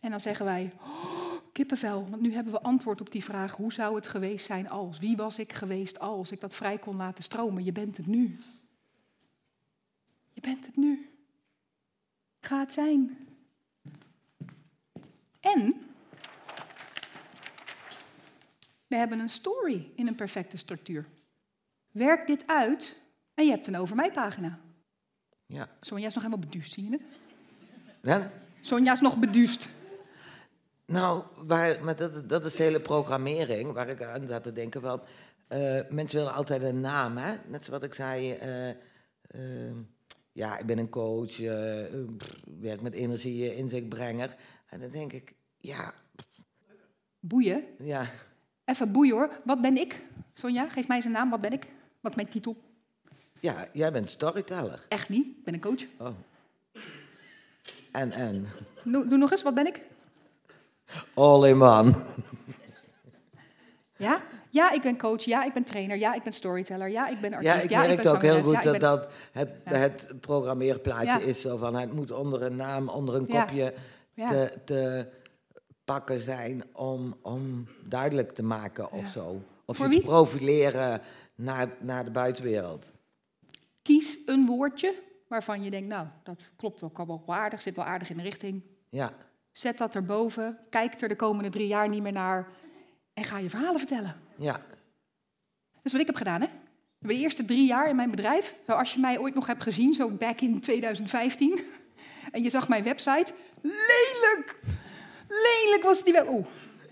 [0.00, 3.72] En dan zeggen wij, oh, kippenvel, want nu hebben we antwoord op die vraag, hoe
[3.72, 4.98] zou het geweest zijn als?
[4.98, 7.64] Wie was ik geweest als ik dat vrij kon laten stromen?
[7.64, 8.38] Je bent het nu.
[10.44, 11.10] Bent het nu.
[12.40, 13.18] Ga het zijn.
[15.40, 15.86] En
[18.86, 21.06] we hebben een story in een perfecte structuur.
[21.90, 23.00] Werk dit uit
[23.34, 24.58] en je hebt een over mij pagina.
[25.46, 25.68] Ja.
[25.80, 27.02] Sonja is nog helemaal beduust, zie je het?
[28.02, 28.30] ja?
[28.60, 29.68] Sonja is nog beduust.
[30.86, 34.80] Nou, waar, maar dat, dat is de hele programmering waar ik aan zat te denken.
[34.80, 35.02] Van,
[35.48, 37.36] eh, mensen willen altijd een naam, hè?
[37.48, 38.32] Net zoals ik zei.
[38.32, 39.76] eh, eh,
[40.34, 44.34] ja, ik ben een coach, eh, eh, pff, werk met energie, inzichtbrenger.
[44.66, 45.94] En dan denk ik, ja,
[47.20, 47.64] Boeien.
[47.78, 48.06] ja,
[48.64, 49.40] Even boeien hoor.
[49.44, 50.02] Wat ben ik?
[50.32, 51.30] Sonja, geef mij zijn naam.
[51.30, 51.66] Wat ben ik?
[52.00, 52.56] Wat is mijn titel?
[53.40, 54.86] ja, jij bent storyteller.
[54.88, 55.26] Echt niet.
[55.26, 55.82] Ik ben een coach.
[55.98, 56.14] Oh.
[57.92, 58.46] En, en,
[58.84, 59.42] Doe, doe nog eens.
[59.42, 59.82] Wat ben ik?
[61.14, 61.94] all in one.
[63.96, 64.22] Ja?
[64.54, 65.22] Ja, ik ben coach.
[65.24, 65.96] Ja, ik ben trainer.
[65.96, 66.88] Ja, ik ben storyteller.
[66.88, 67.64] Ja, ik ben Ja, artiest.
[67.64, 69.70] ik ja, merkte ben ook heel goed Ja, dat, ik ben- dat het, Ja.
[69.72, 71.18] het programmeerplaatje Ja.
[71.18, 71.74] is zo van...
[71.74, 73.40] het moet onder een naam, onder een Ja.
[73.44, 73.74] kopje
[74.14, 74.26] Ja.
[74.28, 75.06] te, te
[75.84, 76.64] pakken zijn...
[76.72, 79.08] om, om duidelijk te maken of Ja.
[79.10, 79.40] zo.
[79.64, 81.00] Of Voor je te profileren
[81.34, 82.90] naar, naar de buitenwereld.
[83.82, 84.94] Kies een woordje
[85.28, 88.22] waarvan je denkt, nou, dat klopt ook al wel aardig, zit wel aardig in de
[88.22, 88.62] richting.
[88.88, 89.10] Ja,
[89.52, 92.46] Zet dat erboven, kijk er de komende drie jaar niet meer naar
[93.14, 94.16] en ga je verhalen vertellen.
[94.36, 96.46] Ja, Dat is wat ik heb gedaan, hè?
[96.98, 100.10] De eerste drie jaar in mijn bedrijf, zoals je mij ooit nog hebt gezien, zo
[100.10, 101.60] back in 2015,
[102.32, 104.58] en je zag mijn website, lelijk!
[105.28, 106.28] Lelijk was die web...
[106.28, 106.46] Oeh.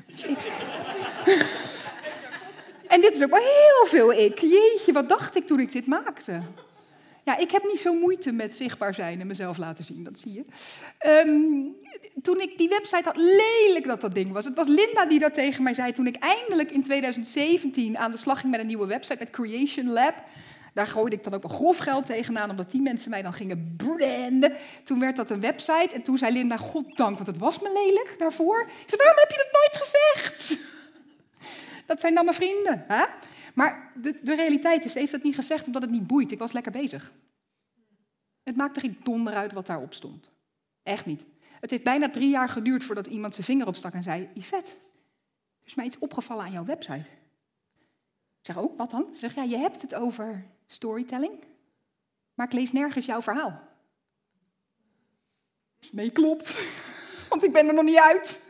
[2.93, 4.39] En dit is ook wel heel veel ik.
[4.39, 6.43] Jeetje, wat dacht ik toen ik dit maakte?
[7.25, 10.33] Ja, ik heb niet zo moeite met zichtbaar zijn en mezelf laten zien, dat zie
[10.33, 10.45] je.
[10.99, 11.31] Ehm,
[12.23, 14.45] toen ik die website had, lelijk dat dat ding was.
[14.45, 18.17] Het was Linda die dat tegen mij zei toen ik eindelijk in 2017 aan de
[18.17, 20.15] slag ging met een nieuwe website, met Creation Lab.
[20.75, 23.75] Daar gooide ik dan ook wel grof geld tegenaan, omdat die mensen mij dan gingen
[23.77, 24.53] branden.
[24.85, 28.15] Toen werd dat een website en toen zei Linda, goddank, want het was me lelijk
[28.19, 28.61] daarvoor.
[28.61, 30.61] Ik zei, waarom heb je dat nooit gezegd?
[31.87, 32.85] Dat zijn dan mijn vrienden.
[32.89, 33.05] Hè?
[33.55, 36.33] Maar de, de realiteit is, ze heeft dat niet gezegd omdat het niet boeit.
[36.33, 37.13] Ik was lekker bezig.
[38.43, 40.31] Het maakte geen donder uit wat daarop stond.
[40.83, 41.25] Echt niet.
[41.61, 44.71] Het heeft bijna drie jaar geduurd voordat iemand zijn vinger opstak en zei: Yvette,
[45.61, 47.07] er is mij iets opgevallen aan jouw website.
[48.43, 49.09] Ik zeg, oh, wat dan?
[49.13, 51.33] Ze zegt, ja, je hebt het over storytelling,
[52.35, 53.61] maar ik lees nergens jouw verhaal.
[55.93, 56.55] Nee, klopt.
[57.31, 58.43] Want ik ben er nog niet uit.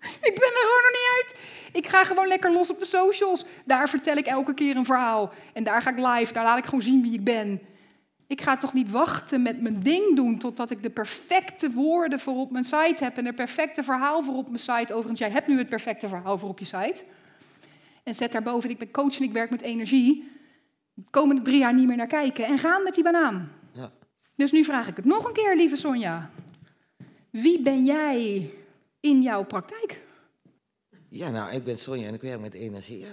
[0.30, 1.34] Ik ben er gewoon nog niet uit.
[1.72, 3.44] Ik ga gewoon lekker los op de socials.
[3.64, 5.32] Daar vertel ik elke keer een verhaal.
[5.52, 6.32] En daar ga ik live.
[6.32, 7.60] Daar laat ik gewoon zien wie ik ben.
[8.26, 12.34] Ik ga toch niet wachten met mijn ding doen totdat ik de perfecte woorden voor
[12.34, 14.92] op mijn site heb en het perfecte verhaal voor op mijn site.
[14.92, 17.02] Overigens, jij hebt nu het perfecte verhaal voor op je site.
[18.04, 20.30] En zet daarboven, ik ben coach en ik werk met energie.
[20.94, 23.52] De komende drie jaar niet meer naar kijken en gaan met die banaan.
[23.72, 23.90] Ja.
[24.36, 26.30] Dus nu vraag ik het nog een keer, lieve Sonja.
[27.30, 28.50] Wie ben jij
[29.00, 30.00] in jouw praktijk?
[31.08, 33.06] Ja, nou, ik ben Sonja en ik werk met energie.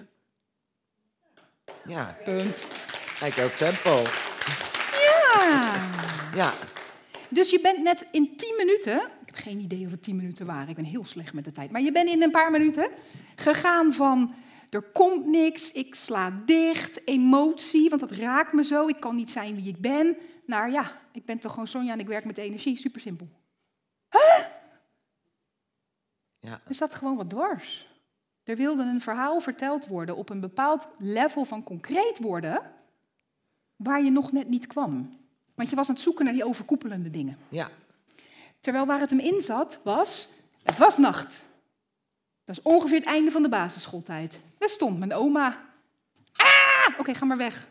[1.85, 2.17] Ja.
[2.25, 2.65] Punt.
[3.19, 4.03] Eigenlijk heel simpel.
[5.05, 5.73] Ja.
[6.35, 6.53] Ja.
[7.29, 10.45] Dus je bent net in 10 minuten, ik heb geen idee of het 10 minuten
[10.45, 12.89] waren, ik ben heel slecht met de tijd, maar je bent in een paar minuten
[13.35, 14.35] gegaan van
[14.69, 19.31] er komt niks, ik sla dicht, emotie, want dat raakt me zo, ik kan niet
[19.31, 22.37] zijn wie ik ben, naar ja, ik ben toch gewoon Sonja en ik werk met
[22.37, 23.27] energie, super simpel.
[24.09, 24.45] Huh?
[26.47, 26.61] Ja.
[26.67, 27.87] Er zat gewoon wat dwars.
[28.43, 32.61] Er wilde een verhaal verteld worden op een bepaald level van concreet worden,
[33.75, 35.19] waar je nog net niet kwam.
[35.55, 37.37] Want je was aan het zoeken naar die overkoepelende dingen.
[37.49, 37.69] Ja.
[38.59, 40.27] Terwijl waar het hem in zat, was,
[40.63, 41.45] het was nacht.
[42.45, 44.39] Dat is ongeveer het einde van de basisschooltijd.
[44.57, 45.65] Daar stond mijn oma.
[46.35, 47.67] Ah, oké, ga maar weg.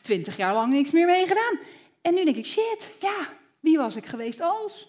[0.00, 1.58] Twintig jaar lang niks meer mee gedaan.
[2.00, 3.28] En nu denk ik, shit, ja,
[3.60, 4.88] wie was ik geweest als?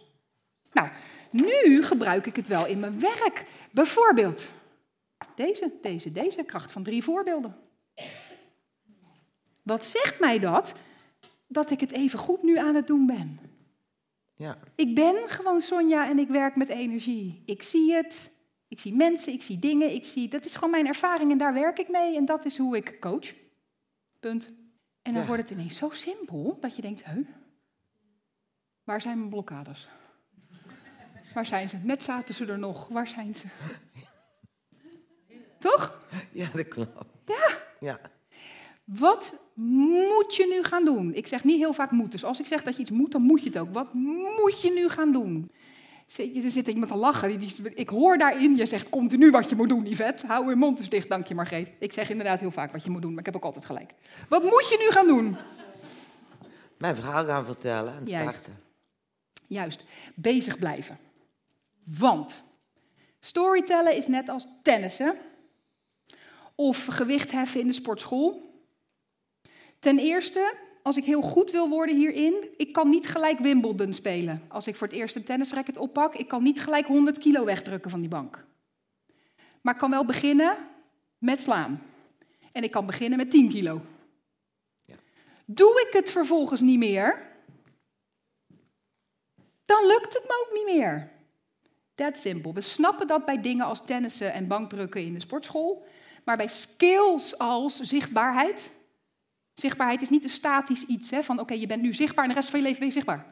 [0.71, 0.89] Nou,
[1.35, 3.43] nu gebruik ik het wel in mijn werk.
[3.71, 4.51] Bijvoorbeeld
[5.35, 7.55] deze, deze, deze kracht van drie voorbeelden.
[9.61, 10.73] Wat zegt mij dat?
[11.47, 13.39] Dat ik het even goed nu aan het doen ben.
[14.35, 14.57] Ja.
[14.75, 17.41] Ik ben gewoon Sonja en ik werk met energie.
[17.45, 18.31] Ik zie het,
[18.67, 21.53] ik zie mensen, ik zie dingen, ik zie, dat is gewoon mijn ervaring en daar
[21.53, 23.33] werk ik mee en dat is hoe ik coach.
[24.19, 24.45] Punt.
[25.01, 25.27] En dan Ja.
[25.27, 27.27] wordt het ineens zo simpel dat je denkt, huh,
[28.83, 29.89] waar zijn mijn blokkades?
[31.35, 31.77] Waar zijn ze?
[31.83, 33.43] Net zaten ze er nog, waar zijn ze?
[35.59, 35.99] Toch?
[36.31, 37.05] Ja, dat klopt.
[37.25, 37.57] Ja.
[37.79, 37.99] Ja.
[38.83, 41.13] Wat moet je nu gaan doen?
[41.13, 42.11] Ik zeg niet heel vaak moet.
[42.11, 43.73] Dus als ik zeg dat je iets moet, dan moet je het ook.
[43.73, 45.51] Wat moet je nu gaan doen?
[46.17, 47.41] Er zit iemand te lachen.
[47.75, 50.27] Ik hoor daarin, je zegt continu wat je moet doen, Yvette.
[50.27, 51.71] Hou je mond eens dicht, dank je Margreet.
[51.79, 53.93] Ik zeg inderdaad heel vaak wat je moet doen, maar ik heb ook altijd gelijk.
[54.29, 55.37] Wat moet je nu gaan doen?
[56.77, 58.33] Mijn verhaal gaan vertellen en Juist.
[58.33, 58.59] starten.
[59.47, 59.83] Juist,
[60.15, 60.97] bezig blijven.
[61.85, 62.43] Want
[63.19, 65.17] storytellen is net als tennissen
[66.55, 68.53] of gewicht heffen in de sportschool.
[69.79, 74.43] Ten eerste, als ik heel goed wil worden hierin, ik kan niet gelijk Wimbledon spelen.
[74.47, 77.91] Als ik voor het eerst een tennisracket oppak, ik kan niet gelijk 100 kilo wegdrukken
[77.91, 78.45] van die bank.
[79.61, 80.57] Maar ik kan wel beginnen
[81.17, 81.81] met slaan.
[82.51, 83.81] En ik kan beginnen met 10 kilo.
[84.85, 84.95] Ja.
[85.45, 87.33] Doe ik het vervolgens niet meer,
[89.65, 91.13] dan lukt het me ook niet meer.
[91.95, 92.53] That simple.
[92.53, 95.85] We snappen dat bij dingen als tennissen en bankdrukken in de sportschool.
[96.23, 98.69] Maar bij skills als zichtbaarheid.
[99.53, 102.35] Zichtbaarheid is niet een statisch iets hè, van oké, je bent nu zichtbaar en de
[102.35, 103.25] rest van je leven ben je zichtbaar.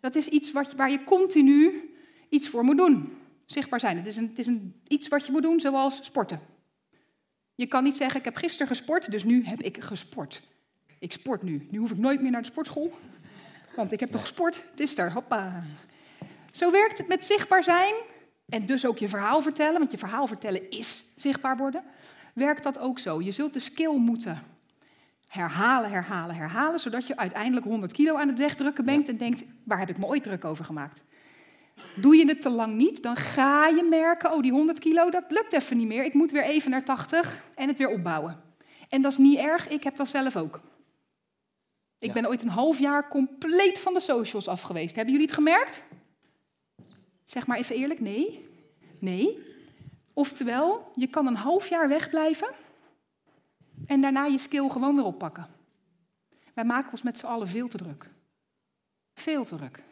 [0.00, 1.90] Dat is iets wat, waar je continu
[2.28, 3.16] iets voor moet doen.
[3.46, 3.96] Zichtbaar zijn.
[3.96, 6.40] Het is, een, het is een, iets wat je moet doen, zoals sporten.
[7.54, 10.42] Je kan niet zeggen, ik heb gisteren gesport, dus nu heb ik gesport.
[10.98, 11.66] Ik sport nu.
[11.70, 12.92] Nu hoef ik nooit meer naar de sportschool.
[13.76, 14.62] Want ik heb toch gesport?
[14.70, 15.64] Het is er, hoppa.
[16.52, 17.94] Zo werkt het met zichtbaar zijn
[18.48, 21.84] en dus ook je verhaal vertellen, want je verhaal vertellen is zichtbaar worden.
[22.34, 23.20] Werkt dat ook zo?
[23.20, 24.42] Je zult de skill moeten
[25.28, 29.78] herhalen, herhalen, herhalen, zodat je uiteindelijk 100 kilo aan het wegdrukken bent en denkt, waar
[29.78, 31.02] heb ik me ooit druk over gemaakt?
[31.94, 35.24] Doe je het te lang niet, dan ga je merken, oh die 100 kilo, dat
[35.28, 36.04] lukt even niet meer.
[36.04, 38.42] Ik moet weer even naar 80 en het weer opbouwen.
[38.88, 40.60] En dat is niet erg, ik heb dat zelf ook.
[41.98, 42.12] Ik Ja.
[42.12, 44.94] ben ooit een half jaar compleet van de socials af geweest.
[44.94, 45.82] Hebben jullie het gemerkt?
[47.32, 48.48] Zeg maar even eerlijk, nee.
[48.98, 49.38] Nee.
[50.12, 52.48] Oftewel, je kan een half jaar wegblijven
[53.86, 55.46] en daarna je skill gewoon weer oppakken.
[56.54, 58.08] Wij maken ons met z'n allen veel te druk.
[59.14, 59.82] Veel te druk.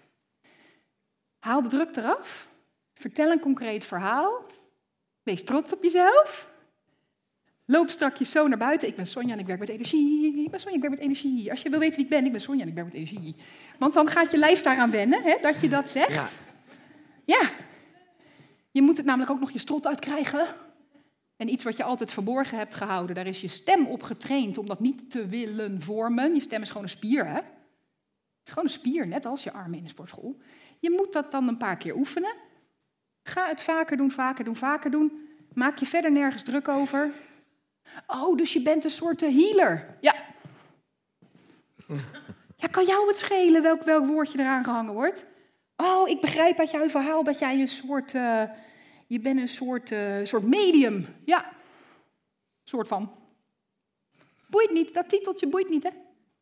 [1.38, 2.48] Haal de druk eraf.
[2.94, 4.46] Vertel een concreet verhaal.
[5.22, 6.52] Wees trots op jezelf.
[7.64, 8.88] Loop strakjes zo naar buiten.
[8.88, 10.44] Ik ben Sonja en ik werk met energie.
[10.44, 11.50] Ik ben Sonja, ik werk met energie.
[11.50, 13.36] Als je wil weten wie ik ben, ik ben Sonja en ik werk met energie.
[13.78, 16.12] Want dan gaat je lijf daaraan wennen, hè, dat je dat zegt.
[16.12, 16.48] Ja.
[17.24, 17.50] Ja.
[18.70, 20.46] Je moet het namelijk ook nog je strot uitkrijgen.
[21.36, 24.66] En iets wat je altijd verborgen hebt gehouden, daar is je stem op getraind om
[24.66, 26.34] dat niet te willen vormen.
[26.34, 27.34] Je stem is gewoon een spier, hè?
[27.34, 30.36] Het is gewoon een spier, net als je armen in de sportschool.
[30.78, 32.34] Je moet dat dan een paar keer oefenen.
[33.22, 35.28] Ga het vaker doen, vaker doen, vaker doen.
[35.54, 37.12] Maak je verder nergens druk over.
[38.06, 39.96] Oh, dus je bent een soort eh, healer.
[40.00, 40.14] Ja.
[42.56, 45.26] Ja, kan jou het schelen welk, welk woordje eraan gehangen wordt?
[45.82, 48.14] Oh, ik begrijp uit jouw verhaal dat jij een soort...
[48.14, 48.42] Uh,
[49.06, 51.06] je bent een soort, uh, soort medium.
[51.24, 51.52] Ja,
[52.64, 53.12] soort van.
[54.46, 55.90] Boeit niet, dat titeltje boeit niet, hè?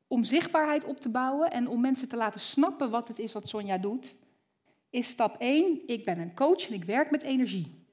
[0.07, 3.49] Om zichtbaarheid op te bouwen en om mensen te laten snappen wat het is wat
[3.49, 4.15] Sonja doet,
[4.91, 7.87] is stap 1, ik ben een coach en ik werk met energie.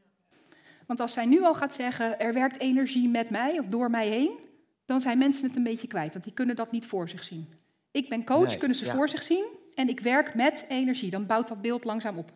[0.87, 4.07] Want als zij nu al gaat zeggen, er werkt energie met mij of door mij
[4.07, 4.39] heen,
[4.85, 7.53] dan zijn mensen het een beetje kwijt, want die kunnen dat niet voor zich zien.
[7.91, 8.93] Ik ben coach, Nee, kunnen ze ja.
[8.93, 9.45] voor zich zien
[9.75, 11.09] en ik werk met energie.
[11.09, 12.31] Dan bouwt dat beeld langzaam op.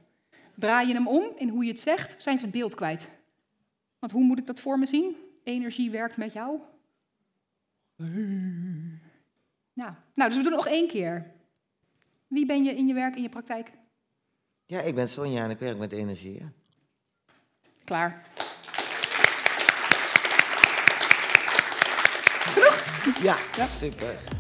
[0.56, 3.10] Draai je hem om in hoe je het zegt, zijn ze het beeld kwijt.
[4.00, 5.16] Want hoe moet ik dat voor me zien?
[5.44, 6.60] Energie werkt met jou.
[9.74, 11.32] Nou, nou, dus we doen het nog één keer.
[12.28, 13.72] Wie ben je in je werk, in je praktijk?
[14.66, 16.40] ja, ik ben Sonja en ik werk met energie.
[16.40, 16.52] Ja.
[17.84, 18.24] Klaar.
[23.22, 24.39] Ja, super.